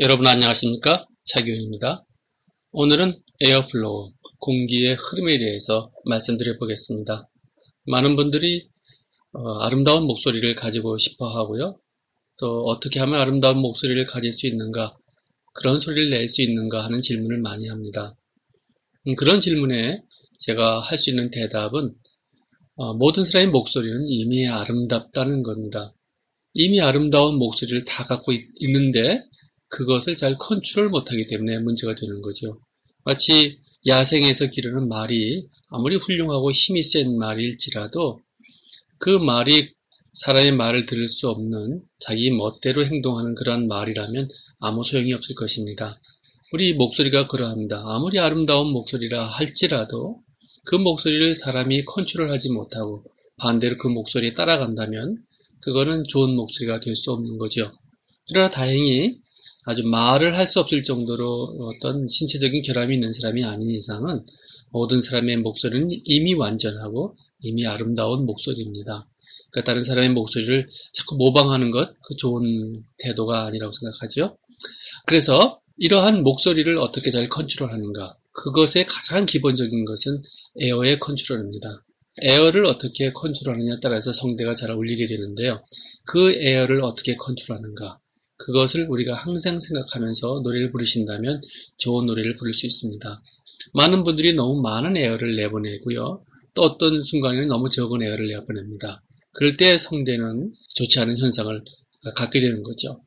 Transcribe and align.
여러분 0.00 0.26
안녕하십니까? 0.26 1.06
차교입니다. 1.24 2.04
오늘은 2.72 3.16
airflow, 3.40 4.10
공기의 4.40 4.96
흐름에 4.96 5.38
대해서 5.38 5.92
말씀드려 6.06 6.58
보겠습니다. 6.58 7.28
많은 7.86 8.16
분들이 8.16 8.66
어, 9.34 9.60
아름다운 9.60 10.08
목소리를 10.08 10.52
가지고 10.56 10.98
싶어 10.98 11.28
하고요. 11.28 11.78
또 12.40 12.62
어떻게 12.62 12.98
하면 12.98 13.20
아름다운 13.20 13.58
목소리를 13.58 14.04
가질 14.06 14.32
수 14.32 14.48
있는가, 14.48 14.96
그런 15.54 15.78
소리를 15.78 16.10
낼 16.10 16.28
수 16.28 16.42
있는가 16.42 16.84
하는 16.84 17.00
질문을 17.00 17.38
많이 17.38 17.68
합니다. 17.68 18.16
음, 19.06 19.14
그런 19.14 19.38
질문에 19.38 20.02
제가 20.40 20.80
할 20.80 20.98
수 20.98 21.10
있는 21.10 21.30
대답은 21.30 21.94
어, 22.74 22.94
모든 22.94 23.24
사람의 23.24 23.52
목소리는 23.52 24.06
이미 24.08 24.48
아름답다는 24.48 25.44
겁니다. 25.44 25.94
이미 26.52 26.80
아름다운 26.80 27.38
목소리를 27.38 27.84
다 27.84 28.02
갖고 28.02 28.32
있, 28.32 28.40
있는데 28.60 29.22
그것을 29.74 30.14
잘 30.14 30.36
컨트롤 30.38 30.88
못하기 30.88 31.26
때문에 31.26 31.58
문제가 31.58 31.96
되는 31.96 32.22
거죠. 32.22 32.60
마치 33.04 33.58
야생에서 33.86 34.46
기르는 34.46 34.88
말이 34.88 35.46
아무리 35.68 35.96
훌륭하고 35.96 36.52
힘이 36.52 36.82
센 36.82 37.18
말일지라도 37.18 38.20
그 38.98 39.10
말이 39.10 39.72
사람의 40.14 40.52
말을 40.52 40.86
들을 40.86 41.08
수 41.08 41.28
없는 41.28 41.82
자기 41.98 42.30
멋대로 42.30 42.84
행동하는 42.86 43.34
그러한 43.34 43.66
말이라면 43.66 44.28
아무 44.60 44.84
소용이 44.84 45.12
없을 45.12 45.34
것입니다. 45.34 46.00
우리 46.52 46.74
목소리가 46.74 47.26
그러합니다. 47.26 47.82
아무리 47.84 48.20
아름다운 48.20 48.68
목소리라 48.68 49.26
할지라도 49.26 50.22
그 50.66 50.76
목소리를 50.76 51.34
사람이 51.34 51.82
컨트롤하지 51.82 52.50
못하고 52.50 53.04
반대로 53.38 53.74
그 53.74 53.88
목소리에 53.88 54.34
따라간다면 54.34 55.16
그거는 55.62 56.04
좋은 56.08 56.36
목소리가 56.36 56.78
될 56.78 56.94
수 56.94 57.10
없는 57.10 57.38
거죠. 57.38 57.72
그러나 58.28 58.50
다행히 58.52 59.18
아주 59.64 59.82
말을 59.82 60.36
할 60.36 60.46
수 60.46 60.60
없을 60.60 60.84
정도로 60.84 61.24
어떤 61.60 62.06
신체적인 62.08 62.62
결함이 62.62 62.94
있는 62.94 63.12
사람이 63.12 63.44
아닌 63.44 63.70
이상은 63.70 64.24
모든 64.70 65.02
사람의 65.02 65.38
목소리는 65.38 65.88
이미 66.04 66.34
완전하고 66.34 67.16
이미 67.40 67.66
아름다운 67.66 68.26
목소리입니다. 68.26 69.08
그러니까 69.50 69.70
다른 69.70 69.84
사람의 69.84 70.10
목소리를 70.10 70.66
자꾸 70.92 71.16
모방하는 71.16 71.70
것, 71.70 71.94
그 72.02 72.16
좋은 72.16 72.84
태도가 72.98 73.46
아니라고 73.46 73.72
생각하죠. 73.72 74.36
그래서 75.06 75.60
이러한 75.76 76.22
목소리를 76.22 76.76
어떻게 76.78 77.10
잘 77.10 77.28
컨트롤하는가. 77.28 78.16
그것의 78.32 78.86
가장 78.86 79.26
기본적인 79.26 79.84
것은 79.84 80.22
에어의 80.60 80.98
컨트롤입니다. 81.00 81.84
air를 82.22 82.66
어떻게 82.66 83.12
컨트롤하느냐에 83.12 83.78
따라서 83.82 84.12
성대가 84.12 84.54
잘 84.54 84.70
울리게 84.72 85.06
되는데요. 85.06 85.60
그 86.06 86.32
air를 86.32 86.82
어떻게 86.82 87.16
컨트롤하는가. 87.16 88.00
그것을 88.44 88.86
우리가 88.90 89.14
항상 89.14 89.58
생각하면서 89.58 90.40
노래를 90.44 90.70
부르신다면 90.70 91.40
좋은 91.78 92.04
노래를 92.04 92.36
부를 92.36 92.52
수 92.52 92.66
있습니다. 92.66 93.22
많은 93.72 94.04
분들이 94.04 94.34
너무 94.34 94.60
많은 94.60 94.96
air를 94.98 95.36
내보내고요. 95.36 96.22
또 96.54 96.62
어떤 96.62 97.02
순간에는 97.02 97.48
너무 97.48 97.70
적은 97.70 98.02
air를 98.02 98.28
내보냅니다. 98.28 99.02
그럴 99.32 99.56
때 99.56 99.78
성대는 99.78 100.52
좋지 100.76 101.00
않은 101.00 101.18
현상을 101.18 101.64
갖게 102.16 102.40
되는 102.40 102.62
거죠. 102.62 103.00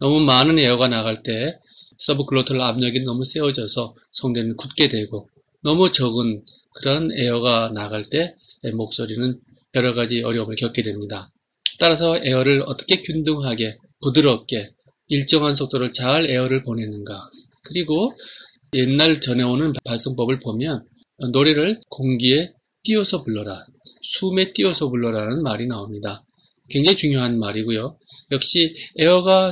너무 0.00 0.20
많은 0.20 0.58
에어가 0.58 0.88
나갈 0.88 1.22
때 1.22 1.56
서브클로털 1.98 2.60
압력이 2.60 3.04
너무 3.04 3.24
세워져서 3.24 3.94
성대는 4.12 4.56
굳게 4.56 4.88
되고 4.88 5.28
너무 5.62 5.92
적은 5.92 6.42
그런 6.74 7.10
에어가 7.14 7.70
나갈 7.72 8.04
때 8.10 8.34
목소리는 8.74 9.38
여러 9.74 9.94
가지 9.94 10.22
어려움을 10.22 10.56
겪게 10.56 10.82
됩니다. 10.82 11.30
따라서 11.80 12.18
에어를 12.22 12.62
어떻게 12.66 13.02
균등하게 13.02 13.76
부드럽게 14.02 14.70
일정한 15.08 15.54
속도를 15.54 15.92
잘 15.92 16.26
에어를 16.26 16.62
보내는가. 16.62 17.18
그리고 17.64 18.12
옛날 18.74 19.20
전해오는 19.20 19.72
발성법을 19.84 20.40
보면 20.40 20.84
노래를 21.32 21.80
공기에 21.88 22.52
띄워서 22.84 23.24
불러라. 23.24 23.58
숨에 24.14 24.52
띄워서 24.52 24.88
불러라는 24.88 25.42
말이 25.42 25.66
나옵니다. 25.66 26.24
굉장히 26.68 26.96
중요한 26.96 27.38
말이고요. 27.38 27.98
역시 28.30 28.74
air가 28.98 29.50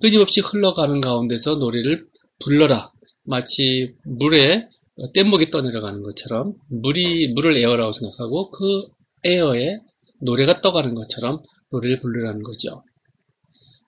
끊임없이 0.00 0.40
흘러가는 0.40 1.00
가운데서 1.00 1.56
노래를 1.56 2.06
불러라. 2.44 2.90
마치 3.24 3.94
물에 4.04 4.68
뗏목이 5.14 5.50
떠내려가는 5.50 6.02
것처럼 6.02 6.54
물이 6.68 7.32
물을 7.34 7.56
air라고 7.56 7.92
생각하고 7.92 8.50
그 8.50 8.86
air에 9.24 9.78
노래가 10.22 10.60
떠가는 10.60 10.94
것처럼 10.94 11.42
노래를 11.70 12.00
부르라는 12.00 12.42
거죠. 12.42 12.84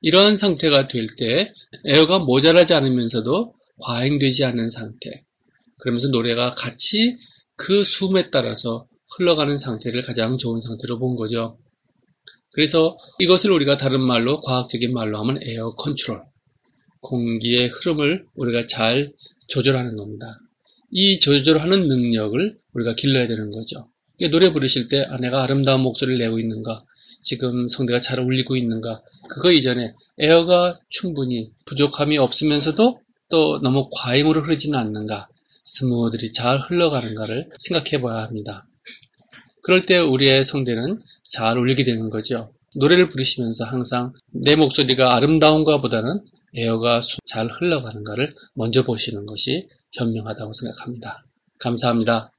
이런 0.00 0.36
상태가 0.36 0.88
될 0.88 1.06
때 1.16 1.52
air가 1.86 2.18
모자라지 2.18 2.74
않으면서도 2.74 3.54
과잉되지 3.78 4.44
않는 4.44 4.70
상태. 4.70 5.24
그러면서 5.78 6.08
노래가 6.08 6.54
같이 6.54 7.16
그 7.56 7.82
숨에 7.82 8.30
따라서 8.30 8.86
흘러가는 9.16 9.56
상태를 9.56 10.02
가장 10.02 10.38
좋은 10.38 10.60
상태로 10.60 10.98
본 10.98 11.16
거죠. 11.16 11.58
그래서 12.52 12.96
이것을 13.18 13.50
우리가 13.50 13.76
다른 13.78 14.00
말로 14.00 14.40
과학적인 14.40 14.92
말로 14.92 15.18
하면 15.18 15.38
air 15.42 15.74
control. 15.74 16.22
공기의 17.00 17.68
흐름을 17.68 18.26
우리가 18.34 18.66
잘 18.66 19.12
조절하는 19.48 19.96
겁니다. 19.96 20.26
이 20.90 21.18
조절하는 21.18 21.88
능력을 21.88 22.58
우리가 22.72 22.94
길러야 22.94 23.26
되는 23.26 23.50
거죠. 23.50 23.88
노래 24.28 24.52
부르실 24.52 24.88
때 24.88 25.04
아, 25.10 25.16
내가 25.18 25.42
아름다운 25.42 25.80
목소리를 25.80 26.18
내고 26.18 26.38
있는가 26.38 26.84
지금 27.22 27.68
성대가 27.68 28.00
잘 28.00 28.20
울리고 28.20 28.56
있는가 28.56 29.00
그거 29.28 29.50
이전에 29.50 29.94
air가 30.18 30.78
충분히 30.90 31.50
부족함이 31.66 32.18
없으면서도 32.18 33.00
또 33.30 33.60
너무 33.62 33.88
과잉으로 33.92 34.42
흐르지는 34.42 34.78
않는가 34.78 35.28
스무들이 35.64 36.32
잘 36.32 36.60
흘러가는가를 36.60 37.48
생각해 37.58 38.02
봐야 38.02 38.22
합니다. 38.24 38.66
그럴 39.62 39.86
때 39.86 39.98
우리의 39.98 40.44
성대는 40.44 41.00
잘 41.30 41.56
울리게 41.56 41.84
되는 41.84 42.10
거죠. 42.10 42.52
노래를 42.76 43.08
부르시면서 43.08 43.64
항상 43.64 44.12
내 44.30 44.56
목소리가 44.56 45.16
아름다운가 45.16 45.80
보다는 45.80 46.20
에어가 46.54 47.00
잘 47.24 47.48
흘러가는가를 47.48 48.34
먼저 48.54 48.84
보시는 48.84 49.26
것이 49.26 49.66
현명하다고 49.92 50.52
생각합니다. 50.52 51.24
감사합니다. 51.58 52.30